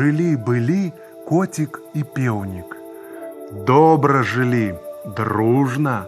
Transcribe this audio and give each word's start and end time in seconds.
Жылі-былі 0.00 0.92
коцік 1.28 1.80
і 1.94 2.02
пеўнік. 2.02 2.76
Добра 3.66 4.22
жылі, 4.22 4.74
дружна. 5.16 6.06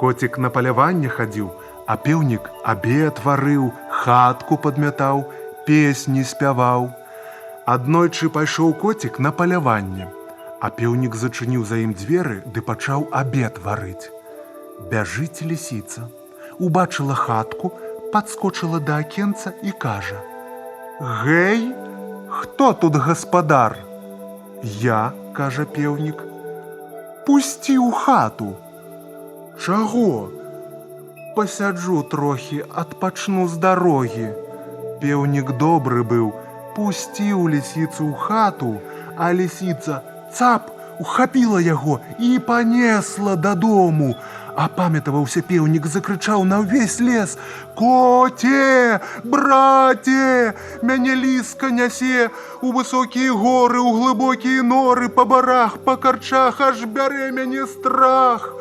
Коцік 0.00 0.36
на 0.38 0.50
паляванне 0.50 1.08
хадзіў, 1.08 1.46
а 1.86 1.96
пеўнік 1.96 2.50
абед 2.72 3.22
варыў, 3.24 3.70
хатку 4.00 4.58
падмятаў, 4.66 5.22
песні 5.64 6.24
спяваў. 6.32 6.90
Аднойчы 7.64 8.28
пайшоў 8.34 8.74
коцік 8.82 9.16
на 9.18 9.32
паляванне, 9.32 10.10
а 10.60 10.68
пеўнік 10.68 11.16
зачыніў 11.16 11.64
за 11.70 11.80
ім 11.80 11.96
дзверы 11.96 12.36
ды 12.44 12.60
пачаў 12.60 13.08
абед 13.22 13.62
варыць. 13.64 14.12
Бяжыць 14.92 15.40
лісіца, 15.40 16.10
убачыла 16.60 17.16
хатку, 17.16 17.72
падскочыла 18.12 18.84
да 18.84 19.00
акенца 19.00 19.56
і 19.64 19.72
кажа: 19.86 20.20
«Гэй, 21.24 21.72
хто 22.44 22.72
тут 22.72 22.96
гаспадар? 22.96 23.78
Я, 24.62 25.12
кажа 25.32 25.64
пеўнік, 25.64 26.20
пусці 27.24 27.76
ў 27.80 27.88
хату. 27.88 28.48
Чаго? 29.56 30.28
Пасяджу 31.36 32.02
трохі, 32.12 32.58
адпачну 32.82 33.48
з 33.48 33.56
дарогі. 33.64 34.28
Пеўнік 35.00 35.56
добры 35.56 36.04
быў, 36.04 36.28
пусціў 36.76 37.48
лісіцу 37.48 38.12
ў 38.12 38.14
хату, 38.28 38.76
а 39.16 39.32
лісіца 39.32 40.04
цап 40.28 40.68
ухапіла 41.00 41.64
яго 41.64 41.98
і 42.20 42.38
панесла 42.44 43.40
дадому. 43.40 44.14
Апамятаваўся 44.54 45.42
пеўнік 45.42 45.86
закрычаў 45.90 46.44
на 46.46 46.60
ўвесь 46.62 47.00
лес: 47.02 47.34
«Коце, 47.78 49.00
браце, 49.24 50.54
мяне 50.82 51.14
ліска 51.18 51.70
нясе 51.74 52.30
у 52.62 52.70
высокія 52.70 53.34
горы, 53.34 53.82
у 53.82 53.90
глыбокія 53.98 54.62
норы, 54.62 55.08
па 55.08 55.24
барах, 55.24 55.78
па 55.82 55.96
карчах, 55.96 56.60
аж 56.60 56.86
бярэ 56.86 57.32
мяне 57.34 57.66
страх. 57.66 58.54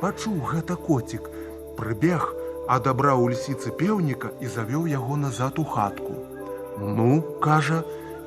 Пачуў 0.00 0.44
гэта 0.52 0.76
коцік, 0.76 1.32
прыбег, 1.80 2.28
адабраў 2.68 3.24
у 3.24 3.30
лісіцы 3.32 3.72
пеўніка 3.72 4.36
і 4.44 4.46
завёў 4.46 4.84
яго 4.92 5.16
назад 5.16 5.56
у 5.58 5.64
хатку. 5.64 6.20
Ну, 6.76 7.24
кажа, 7.40 7.80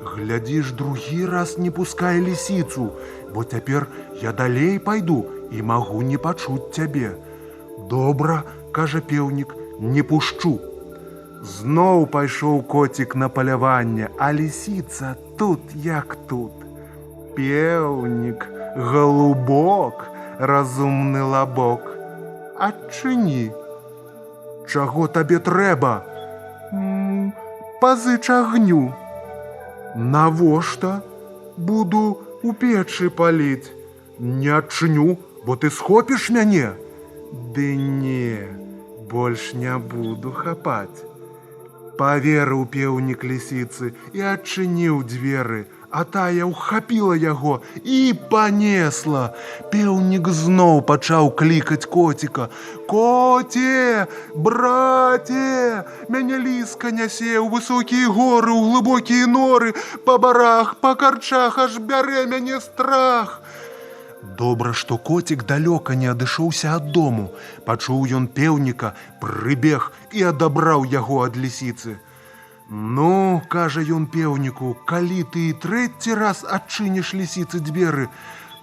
глядзіш 0.04 0.72
другі 0.72 1.26
раз 1.26 1.58
не 1.58 1.70
пускай 1.70 2.20
лісіцу, 2.20 2.90
бо 3.34 3.44
цяпер 3.44 3.86
я 4.22 4.32
далей 4.32 4.78
пайду 4.78 5.24
і 5.50 5.62
магу 5.62 6.02
не 6.02 6.18
пачуць 6.18 6.70
цябе. 6.72 7.16
Добра, 7.90 8.42
кажа 8.72 9.00
пеўнік, 9.00 9.54
не 9.80 10.02
пушчу. 10.02 10.58
Зноў 11.44 12.06
пайшоў 12.08 12.62
коцік 12.62 13.16
на 13.16 13.28
паляванне, 13.28 14.08
а 14.18 14.32
лісіца 14.32 15.14
тут 15.38 15.60
як 15.74 16.16
тут. 16.28 16.52
Пеўнік, 17.36 18.46
галубок, 18.76 20.06
разумны 20.38 21.22
лабок. 21.22 21.90
Адчыні. 22.56 23.52
Чаго 24.66 25.06
табе 25.06 25.38
трэба? 25.38 26.02
М, 26.72 27.32
Пазыч 27.80 28.30
агню. 28.30 28.94
Навошта? 29.94 31.02
Буду 31.56 32.18
у 32.42 32.52
печы 32.52 33.10
паліць. 33.10 33.70
Не 34.18 34.50
адчыню, 34.58 35.18
бо 35.46 35.56
ты 35.56 35.70
схопіш 35.70 36.30
мяне. 36.34 36.74
Ды 37.54 37.76
не, 37.78 38.48
больш 39.10 39.54
не 39.54 39.78
буду 39.78 40.32
хапаць. 40.32 41.13
Паверыў 41.98 42.66
пеўнік 42.74 43.24
лісіцы 43.30 43.94
і 44.18 44.22
адчыніў 44.34 45.02
дзверы, 45.06 45.60
а 45.94 46.02
тая 46.16 46.46
ўхапіла 46.50 47.14
яго 47.14 47.54
і 47.86 47.98
панесла. 48.32 49.22
Пеўнік 49.70 50.30
зноў 50.38 50.82
пачаў 50.90 51.30
клікаць 51.38 51.86
коціка: 51.86 52.48
«Коце, 52.90 54.06
браце, 54.34 55.86
мяне 56.10 56.42
ліска 56.42 56.90
нясе 56.90 57.38
ў 57.38 57.46
высокія 57.46 58.10
горы, 58.10 58.50
у 58.50 58.60
глыбокія 58.70 59.30
норы, 59.30 59.74
па 60.04 60.18
барах, 60.18 60.74
па 60.82 60.94
карчах 60.98 61.62
аж 61.68 61.78
бярэ 61.78 62.26
мяне 62.26 62.58
страх. 62.58 63.38
Добра, 64.24 64.72
што 64.72 64.96
коцік 64.96 65.44
далёка 65.44 65.94
не 65.94 66.08
адышоўся 66.08 66.72
ад 66.74 66.90
дому. 66.96 67.28
Пачуў 67.66 68.08
ён 68.18 68.26
пеўніка, 68.26 68.94
прыбег 69.20 69.92
і 70.16 70.24
адабраў 70.32 70.88
яго 70.88 71.20
ад 71.28 71.36
лісіцы. 71.36 72.00
Ну, 72.70 73.42
кажа 73.52 73.84
ён 73.84 74.06
пеўніку, 74.08 74.72
калі 74.88 75.28
ты 75.28 75.50
і 75.50 75.58
трэці 75.60 76.16
раз 76.16 76.40
адчыніш 76.48 77.12
лісіцы 77.12 77.60
дзверы, 77.60 78.08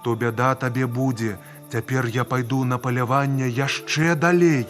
то 0.03 0.15
бяда 0.15 0.55
табе 0.55 0.89
будзе. 0.89 1.37
Цяпер 1.71 2.09
я 2.09 2.25
пайду 2.25 2.63
на 2.65 2.81
паляванне 2.81 3.47
яшчэ 3.47 4.15
далей. 4.15 4.65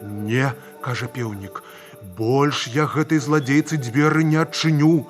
Не, 0.00 0.54
кажа 0.80 1.06
пеўнік, 1.06 1.62
больш 2.16 2.66
я 2.72 2.88
гэтай 2.88 3.20
зладзейцы 3.20 3.76
дзверы 3.76 4.24
не 4.24 4.40
адчыню. 4.40 5.04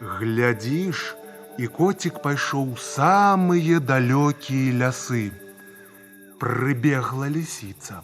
Глядзіш, 0.00 1.04
і 1.58 1.68
коцік 1.68 2.22
пайшоў 2.24 2.76
самыя 2.80 3.80
далёкія 3.80 4.72
лясы. 4.80 5.32
Прыбегла 6.40 7.28
лісіца. 7.28 8.02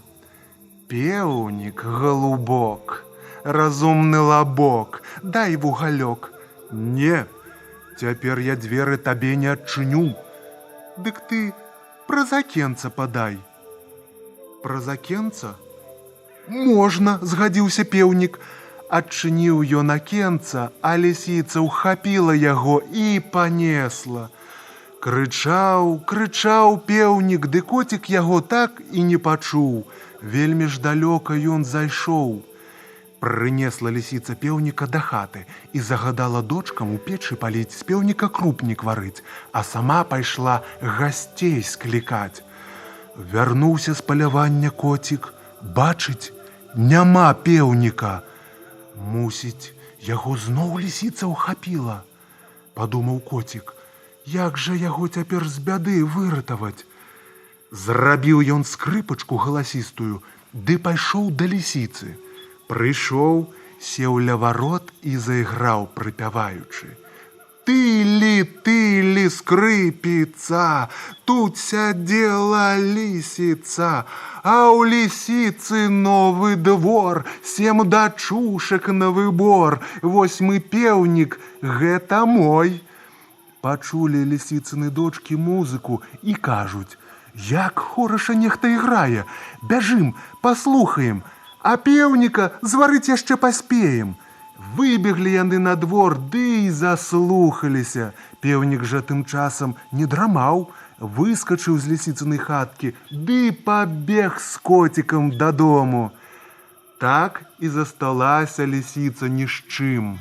Пеўнік 0.89 1.85
галубок, 1.85 3.05
разумны 3.45 4.21
лабок, 4.21 5.03
дай 5.23 5.57
вугалёк. 5.57 6.33
Не, 6.71 7.27
цяпер 7.99 8.39
я 8.39 8.57
дзверы 8.57 8.97
табе 8.97 9.37
не 9.37 9.49
адчыню. 9.53 10.15
Дык 10.97 11.21
ты 11.29 11.53
праз 12.07 12.33
акенца 12.33 12.91
падай. 12.91 13.39
Праз 14.63 14.89
акенца? 14.89 15.57
Можна, 16.49 17.19
згадзіўся 17.23 17.85
пеўнік, 17.85 18.41
адчыніў 18.89 19.63
ён 19.81 19.93
акенца, 19.95 20.71
а 20.81 20.97
лісіца 20.97 21.61
ўхапіла 21.61 22.35
яго 22.35 22.81
і 22.93 23.21
панесла. 23.33 24.29
Крычаў, 24.99 26.03
крычаў 26.11 26.79
пеўнік, 26.89 27.47
ды 27.47 27.61
коцік 27.63 28.11
яго 28.11 28.41
так 28.41 28.83
і 28.91 29.05
не 29.11 29.19
пачуў. 29.19 29.87
Вельмі 30.23 30.67
ж 30.67 30.83
далёка 30.83 31.39
ён 31.39 31.65
зайшоў. 31.65 32.43
Прынесла 33.23 33.91
лісіца 33.95 34.35
пеўніка 34.35 34.87
да 34.87 34.99
хаты 35.03 35.45
і 35.73 35.81
загадала 35.83 36.43
дочкам 36.43 36.95
у 36.95 36.99
печы 36.99 37.39
паліць 37.39 37.75
з 37.75 37.83
пеўніка 37.87 38.29
крупнік 38.29 38.83
варыць, 38.83 39.23
а 39.53 39.63
сама 39.63 40.03
пайшла 40.05 40.63
гасцей 40.81 41.63
склікаць. 41.63 42.43
Вярнуўся 43.19 43.95
з 43.95 44.01
палявання 44.01 44.71
коцік, 44.71 45.35
бачыць, 45.63 46.31
няма 46.75 47.35
пеўніка. 47.35 48.23
Мусіць, 48.99 49.73
яго 50.03 50.37
зноў 50.37 50.79
лісіца 50.83 51.31
ўхапіла. 51.31 52.03
Падумаў 52.75 53.21
коцік, 53.31 53.75
як 54.27 54.59
жа 54.59 54.75
яго 54.75 55.09
цяпер 55.09 55.49
з 55.49 55.63
бяды 55.63 56.03
выратаваць. 56.05 56.85
Зрабіў 57.71 58.43
ён 58.55 58.65
скрыпачку 58.65 59.39
галасістую, 59.39 60.23
ды 60.53 60.79
пайшоў 60.79 61.31
да 61.31 61.47
лісіцы. 61.47 62.17
Прыйшоў, 62.69 63.47
сеў 63.81 64.19
ля 64.29 64.37
варот 64.37 64.93
і 65.03 65.17
зайграў, 65.17 65.89
прыпяваючы. 65.95 66.97
Ты 67.69 68.03
ли, 68.03 68.45
ты 68.45 69.03
ли 69.03 69.29
скрыпіца, 69.29 70.89
Тут 71.27 71.59
сядзела 71.59 72.81
лісіца, 72.81 74.09
А 74.43 74.73
ў 74.73 74.89
лісіцы 74.89 75.93
новы 75.93 76.57
двор, 76.57 77.27
Сем 77.45 77.85
дачушак 77.85 78.89
на 78.89 79.11
выбор, 79.13 79.85
Восьмы 80.01 80.65
пеўнік, 80.65 81.37
гэта 81.61 82.25
мой. 82.25 82.81
Пачулі 83.61 84.25
лісіцыны 84.25 84.89
дочкі 84.89 85.37
музыку 85.37 86.01
і 86.23 86.41
кажуць: 86.41 86.97
«Як 87.53 87.79
хораша 87.79 88.33
нехта 88.33 88.73
іграе, 88.73 89.29
Бяжым, 89.61 90.17
паслухаем, 90.41 91.21
А 91.61 91.77
пеўніка 91.77 92.57
зварыць 92.63 93.13
яшчэ 93.13 93.37
паспеем. 93.37 94.17
Выбеглі 94.59 95.33
яны 95.33 95.59
на 95.63 95.77
двор, 95.79 96.19
ды 96.19 96.67
і 96.67 96.71
заслухаліся. 96.75 98.11
Пеўнік 98.43 98.83
жа 98.83 99.03
тым 99.07 99.23
часам 99.23 99.75
не 99.93 100.07
драмаў, 100.11 100.67
выскачыў 100.99 101.79
з 101.79 101.95
лісіцынай 101.95 102.43
хаткі, 102.43 102.91
ды 103.11 103.53
пабег 103.53 104.41
з 104.43 104.57
коцікам 104.59 105.31
дадому. 105.39 106.11
Так 106.99 107.43
і 107.61 107.69
засталася 107.69 108.67
лісіца 108.67 109.31
ні 109.31 109.47
з 109.47 109.63
чым. 109.71 110.17